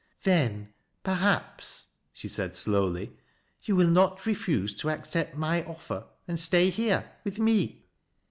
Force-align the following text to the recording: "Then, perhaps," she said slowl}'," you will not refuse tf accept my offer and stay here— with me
"Then, 0.23 0.69
perhaps," 1.03 1.93
she 2.11 2.27
said 2.27 2.53
slowl}'," 2.55 3.07
you 3.65 3.75
will 3.75 3.87
not 3.91 4.25
refuse 4.25 4.73
tf 4.73 4.91
accept 4.91 5.37
my 5.37 5.63
offer 5.65 6.05
and 6.27 6.39
stay 6.39 6.71
here— 6.71 7.11
with 7.23 7.37
me 7.37 7.85